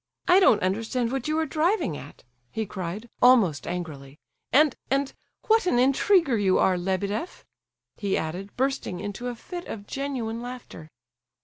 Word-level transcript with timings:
"I 0.27 0.39
don't 0.39 0.63
understand 0.63 1.11
what 1.11 1.27
you 1.27 1.37
are 1.37 1.45
driving 1.45 1.95
at!" 1.95 2.23
he 2.51 2.65
cried, 2.65 3.07
almost 3.21 3.67
angrily, 3.67 4.17
"and, 4.51 4.75
and—what 4.89 5.67
an 5.67 5.77
intriguer 5.77 6.37
you 6.39 6.57
are, 6.57 6.75
Lebedeff!" 6.75 7.45
he 7.97 8.17
added, 8.17 8.57
bursting 8.57 8.99
into 8.99 9.27
a 9.27 9.35
fit 9.35 9.67
of 9.67 9.85
genuine 9.85 10.41
laughter. 10.41 10.89